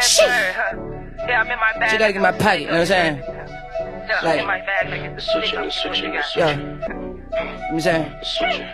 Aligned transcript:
Shit. 0.00 0.26
Yeah, 0.26 1.40
I'm 1.40 1.50
in 1.50 1.58
my 1.58 1.72
bag. 1.78 1.90
She 1.90 1.98
gotta 1.98 2.12
get 2.12 2.22
my 2.22 2.32
pocket, 2.32 2.60
you 2.62 2.66
know 2.66 2.72
what 2.72 2.80
I'm 2.80 2.86
saying? 2.86 3.16
Yeah, 3.18 4.18
I'm 4.20 4.24
Like- 4.26 4.40
in 4.40 4.46
my 4.46 4.58
bag. 4.60 4.88
Like 4.90 5.00
it's 5.02 5.26
the 5.26 5.32
Switch 5.32 5.50
switch. 5.50 5.66
it, 5.66 5.72
switch 5.72 6.02
it, 6.02 6.24
switch 6.24 6.36
Yeah. 6.36 6.50
You 6.50 6.56
know 6.56 7.18
what 7.32 7.72
I'm 7.72 7.80
saying? 7.80 8.12
Switcher. 8.22 8.68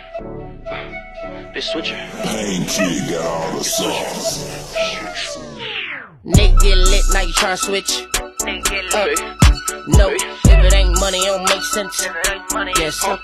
They 1.53 1.61
switcher. 1.61 1.97
Pain 2.23 2.65
Kid 2.65 3.09
got 3.11 3.25
all 3.25 3.57
the 3.57 3.63
sauce. 3.63 4.45
Nigga 6.25 6.59
get 6.61 6.77
lit, 6.77 7.03
now 7.13 7.21
you 7.21 7.33
tryna 7.33 7.57
switch. 7.57 8.05
Nigga 8.41 8.63
get 8.69 8.93
Up. 8.95 9.05
lit. 9.05 9.19
No, 9.87 10.09
if 10.09 10.65
it 10.65 10.73
ain't 10.73 10.99
money, 10.99 11.19
it 11.19 11.25
don't 11.25 11.43
make 11.49 11.63
sense. 11.63 12.05
If 12.05 12.11
it 12.15 12.31
ain't 12.31 12.53
money, 12.53 12.73
Yes, 12.79 13.03
up. 13.03 13.19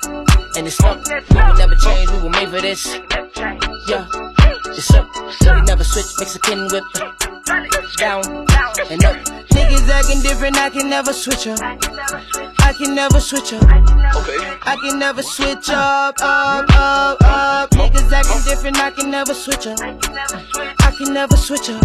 And 0.57 0.67
it's 0.67 0.79
up. 0.83 0.97
We 1.07 1.41
will 1.41 1.53
never 1.55 1.75
change, 1.75 2.09
we 2.11 2.19
were 2.19 2.29
made 2.29 2.49
for 2.49 2.61
this. 2.61 2.85
Yeah, 3.87 4.05
it's 4.67 4.93
up. 4.93 5.07
So 5.39 5.53
we 5.55 5.61
never 5.63 5.83
switch, 5.83 6.05
Mexican 6.19 6.67
whip. 6.71 6.83
Down 7.97 8.25
and 8.89 9.05
up. 9.05 9.15
Niggas 9.49 9.89
acting 9.89 10.21
different, 10.21 10.57
I 10.57 10.69
can 10.69 10.89
never 10.89 11.13
switch 11.13 11.47
up. 11.47 11.59
I 11.61 12.73
can 12.77 12.95
never 12.95 13.19
switch 13.19 13.53
up. 13.53 13.63
Okay. 13.63 14.37
I 14.63 14.77
can 14.81 14.99
never 14.99 15.21
switch 15.21 15.69
up, 15.69 16.15
up, 16.19 16.65
up, 16.75 17.17
up. 17.21 17.69
Niggas 17.71 18.11
acting 18.11 18.43
different, 18.43 18.77
I 18.77 18.91
can 18.91 19.11
never 19.11 19.33
switch 19.33 19.67
up. 19.67 19.79
I 19.79 20.91
can 20.97 21.13
never 21.13 21.37
switch 21.37 21.69
up. 21.69 21.81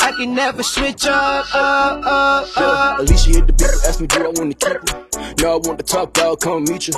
I 0.00 0.12
can 0.16 0.34
never 0.34 0.62
switch 0.62 1.06
up, 1.06 1.46
up, 1.54 2.06
up, 2.06 2.48
up. 2.56 2.98
Alicia 3.00 3.30
hit 3.30 3.46
the 3.46 3.52
beat, 3.52 3.88
asked 3.88 4.00
me 4.00 4.06
do 4.06 4.18
I 4.18 4.28
want 4.28 4.58
to 4.58 4.68
keep 4.68 4.90
her. 4.90 5.34
Now 5.38 5.54
I 5.54 5.56
want 5.56 5.78
the 5.78 5.84
top 5.84 6.12
dog, 6.12 6.40
come 6.40 6.64
meet 6.64 6.88
you. 6.88 6.94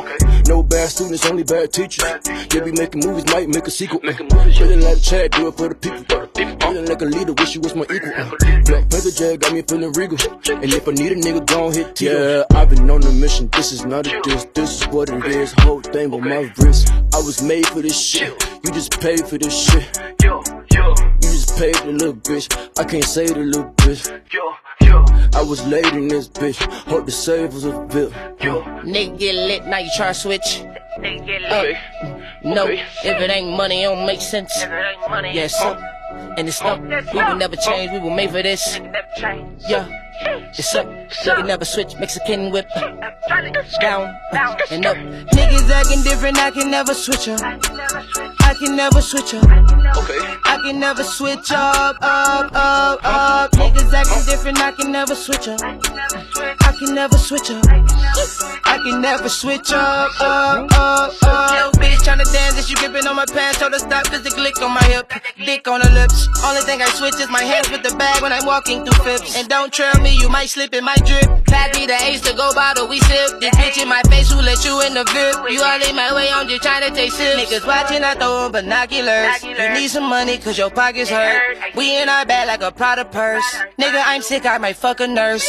No 0.49 0.63
bad 0.63 0.89
students, 0.91 1.25
only 1.27 1.45
bad 1.45 1.73
teachers. 1.73 2.05
Yeah, 2.53 2.61
be 2.61 2.73
making 2.73 3.01
movies, 3.07 3.25
might 3.33 3.49
make 3.49 3.67
a 3.67 3.71
sequel. 3.71 4.01
Making 4.03 4.29
movies, 4.33 4.59
yeah. 4.59 4.67
Feeling 4.67 4.81
like 4.81 5.01
Chad, 5.01 5.31
do 5.31 5.49
it 5.49 5.57
for 5.57 5.69
the 5.69 5.75
people. 5.75 6.22
Feeling 6.61 6.87
like 6.87 7.03
a 7.03 7.05
leader, 7.05 7.33
wish 7.35 7.55
you 7.55 7.61
was 7.61 7.75
my 7.75 7.83
equal. 7.83 8.13
Uh. 8.17 8.31
Black 8.65 8.89
Panther 8.91 9.11
Jag 9.11 9.41
got 9.41 9.53
me 9.53 9.63
feeling 9.63 9.93
regal. 9.93 10.19
And 10.51 10.65
if 10.73 10.87
I 10.89 10.93
need 10.93 11.13
a 11.13 11.17
nigga, 11.17 11.47
gon' 11.47 11.73
hit 11.73 11.97
T. 11.97 12.07
Yeah, 12.07 12.45
I've 12.55 12.69
been 12.71 12.89
on 12.91 13.03
a 13.05 13.11
mission. 13.13 13.49
This 13.53 13.73
is 13.73 13.85
not 13.85 14.07
a 14.07 14.21
diss, 14.23 14.47
this 14.55 14.81
is 14.83 14.89
what 14.89 15.09
it 15.11 15.25
is. 15.27 15.53
Whole 15.59 15.81
thing 15.81 16.13
on 16.13 16.23
my 16.29 16.53
wrist. 16.59 16.91
I 17.15 17.19
was 17.19 17.43
made 17.43 17.67
for 17.67 17.81
this 17.83 17.99
shit. 17.99 18.31
You 18.65 18.73
just 18.73 18.99
paid 19.01 19.27
for 19.27 19.39
this 19.39 19.55
shit. 19.71 19.99
Yo, 20.23 20.43
yo, 20.73 20.89
You 21.23 21.31
just 21.31 21.57
paid 21.59 21.75
the 21.77 21.93
little 21.93 22.15
bitch. 22.15 22.47
I 22.79 22.85
can't 22.85 23.05
say 23.05 23.27
the 23.27 23.39
little 23.41 23.71
bitch. 23.77 24.09
yo, 24.33 24.55
yo, 24.87 25.05
I 25.35 25.43
was 25.43 25.65
late 25.67 25.87
in 25.93 26.09
this 26.09 26.29
bitch. 26.29 26.57
Hope 26.89 27.07
the 27.07 27.13
save 27.13 27.53
was 27.55 27.65
a 27.65 27.73
bill. 27.93 28.11
yo. 28.41 28.63
Nigga 28.85 29.19
get 29.19 29.35
lit, 29.35 29.67
now 29.67 29.79
you 29.79 29.91
tryna 29.97 30.15
switch. 30.21 30.63
Nigga 30.99 31.27
get 31.27 31.45
Up. 31.45 31.63
lit. 31.65 31.77
No, 32.45 32.65
Okay. 32.65 32.83
if 33.05 33.21
it 33.21 33.31
ain't 33.31 33.57
money, 33.57 33.83
it 33.83 33.87
don't 33.87 34.05
make 34.07 34.21
sense. 34.21 34.51
If 34.63 34.69
it 34.71 34.73
ain't 34.75 35.11
money, 35.11 35.33
Yes, 35.35 35.55
up. 35.61 35.77
Uh. 35.79 35.83
And 36.37 36.49
it's 36.49 36.61
up. 36.63 36.81
We 36.81 37.23
will 37.23 37.37
never 37.37 37.57
change, 37.57 37.93
we 37.93 37.99
were 37.99 38.15
made 38.15 38.31
for 38.31 38.43
this. 38.43 38.81
Yeah, 39.69 39.89
it's 40.57 40.75
up. 40.75 40.87
We 40.87 41.33
can 41.33 41.47
never 41.47 41.65
switch, 41.65 41.95
Mexican 41.99 42.51
whip. 42.51 42.69
Down 43.81 44.15
and 44.71 44.87
up. 44.87 44.97
Niggas 44.97 45.71
acting 45.71 46.03
different, 46.03 46.39
I 46.39 46.51
can 46.51 46.71
never 46.71 46.95
switch 46.95 47.29
up. 47.29 47.41
I 47.43 48.55
can 48.59 48.77
never 48.77 49.01
switch 49.01 49.35
up. 49.35 49.45
Okay. 49.45 50.19
I 50.45 50.59
can 50.65 50.81
never 50.81 51.05
switch 51.05 51.51
up, 51.51 51.97
up, 52.01 52.51
up, 52.53 53.01
up. 53.05 53.51
Niggas 53.53 53.93
acting 53.93 54.25
different, 54.27 54.61
I 54.61 54.73
can 54.73 54.93
never 54.93 55.15
switch 55.15 55.49
up. 55.49 55.61
I 55.63 56.73
can 56.79 56.95
never 56.95 57.19
switch 57.19 57.51
up. 57.51 57.65
I 57.67 58.79
can 58.85 59.01
never 59.01 59.29
switch 59.29 59.73
up, 59.73 60.11
up, 60.21 60.23
up, 60.23 60.72
up. 60.72 60.72
Pants. 63.33 63.59
Told 63.59 63.73
her 63.73 63.79
stop, 63.79 64.05
cause 64.05 64.23
the 64.23 64.31
glick 64.31 64.61
on 64.63 64.73
my 64.73 64.85
hip, 64.85 65.13
dick 65.37 65.67
on 65.69 65.81
her 65.81 65.93
lips. 65.93 66.29
Only 66.45 66.63
thing 66.63 66.81
I 66.83 66.89
switch 66.95 67.17
is 67.17 67.29
my 67.29 67.43
hands 67.43 67.71
with 67.71 67.83
the 67.83 67.95
bag 67.97 68.23
when 68.23 68.33
I'm 68.33 68.47
walking 68.47 68.85
through 68.85 69.03
flips. 69.03 69.37
And 69.37 69.49
don't 69.49 69.73
trail 69.73 69.95
me, 70.01 70.17
you 70.17 70.29
might 70.29 70.49
slip 70.49 70.75
in 70.75 70.85
my 70.85 70.97
drip. 71.05 71.29
Pack 71.47 71.75
me 71.75 71.87
the 71.87 71.99
ace 72.05 72.21
to 72.23 72.35
go 72.35 72.53
bottle, 72.55 72.89
we 72.89 72.99
sip. 73.01 73.41
This 73.41 73.55
bitch 73.57 73.83
in 73.83 73.89
my 73.89 74.03
face, 74.09 74.31
who 74.31 74.41
let 74.41 74.65
you 74.65 74.81
in 74.83 74.95
the 74.95 75.05
VIP? 75.05 75.51
You 75.51 75.63
all 75.63 75.83
in 75.83 75.97
my 75.97 76.15
way, 76.15 76.29
I'm 76.31 76.49
just 76.49 76.63
to 76.63 76.91
take 76.95 77.13
sips. 77.13 77.41
Niggas 77.41 77.67
watching, 77.67 78.05
I 78.05 78.15
throw 78.15 78.47
'em 78.47 78.53
binoculars. 78.53 79.43
You 79.43 79.69
need 79.75 79.89
some 79.89 80.09
money, 80.09 80.39
cause 80.39 80.57
your 80.59 80.71
pockets 80.71 81.11
hurt. 81.11 81.59
We 81.75 82.01
in 82.01 82.09
our 82.09 82.25
bag 82.25 82.47
like 82.49 82.63
a 82.63 82.71
Prada 82.71 83.05
purse. 83.05 83.49
Nigga, 83.81 84.03
I'm 84.05 84.23
sick, 84.23 84.47
I 84.47 84.59
might 84.59 84.77
fuck 84.77 85.01
a 85.01 85.07
nurse. 85.07 85.49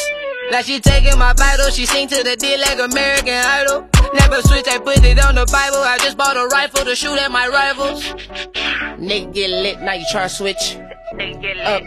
Like 0.51 0.65
she 0.65 0.79
taking 0.79 1.17
my 1.17 1.33
vital, 1.33 1.69
she 1.71 1.85
sing 1.85 2.07
to 2.09 2.23
the 2.23 2.35
deal 2.35 2.59
like 2.59 2.79
American 2.79 3.33
Idol. 3.33 3.87
Never 4.13 4.41
switch, 4.41 4.67
I 4.67 4.77
put 4.79 5.03
it 5.03 5.19
on 5.25 5.35
the 5.35 5.45
Bible. 5.51 5.77
I 5.77 5.97
just 5.99 6.17
bought 6.17 6.37
a 6.37 6.45
rifle 6.47 6.85
to 6.85 6.95
shoot 6.95 7.17
at 7.17 7.31
my 7.31 7.47
rivals. 7.47 8.03
Nigga 8.99 9.33
get 9.33 9.49
lit, 9.49 9.81
now 9.81 9.93
you 9.93 10.05
try 10.11 10.23
to 10.23 10.29
switch 10.29 10.77
Nigga 11.13 11.41
get 11.41 11.57
lit. 11.57 11.65
up. 11.65 11.83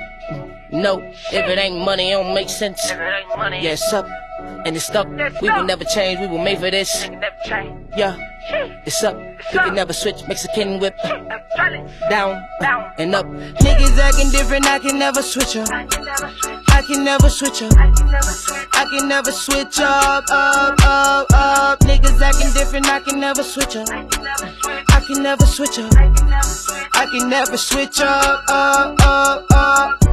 No, 0.72 0.98
if 0.98 1.32
it 1.32 1.58
ain't 1.58 1.84
money, 1.84 2.10
it 2.10 2.14
don't 2.14 2.34
make 2.34 2.48
sense. 2.48 2.90
If 2.90 2.98
it 2.98 3.00
ain't 3.02 3.38
money, 3.38 3.62
Yeah, 3.62 3.72
it's 3.72 3.92
up 3.92 4.06
and 4.64 4.74
it's 4.76 4.86
stuck. 4.86 5.06
We 5.40 5.48
will 5.48 5.62
never 5.64 5.84
change, 5.84 6.18
we 6.20 6.26
were 6.26 6.42
made 6.42 6.58
for 6.58 6.70
this. 6.70 7.08
Yeah, 7.96 8.16
it's 8.84 9.02
up. 9.04 9.16
We 9.52 9.58
can 9.58 9.74
never 9.74 9.92
switch, 9.92 10.26
Mexican 10.26 10.80
whip. 10.80 10.96
Down 12.10 12.42
Down. 12.60 12.92
and 12.98 13.14
up. 13.14 13.26
Niggas 13.26 13.98
acting 13.98 14.30
different, 14.30 14.66
I 14.66 14.78
can 14.80 14.98
never 14.98 15.22
switch 15.22 15.56
up. 15.56 15.68
I 16.76 16.82
can 16.82 17.04
never 17.04 17.30
switch. 17.30 17.62
Up. 17.62 17.72
I 17.72 18.86
can 18.90 19.08
never 19.08 19.32
switch. 19.32 19.78
Up, 19.80 20.24
up, 20.30 20.78
up, 20.84 21.26
up. 21.32 21.80
Niggas 21.80 22.20
acting 22.20 22.52
different, 22.52 22.86
I 22.86 23.00
can 23.00 23.18
never 23.18 23.42
switch 23.42 23.76
up. 23.76 23.88
I 23.88 25.02
can 25.06 25.22
never 25.22 25.46
switch. 25.46 25.78
Up. 25.78 25.90
I 25.94 27.06
can 27.10 27.30
never 27.30 27.56
switch. 27.56 27.76
Switch 27.76 28.00
up, 28.00 28.44
up, 28.48 29.44
up, 29.50 30.05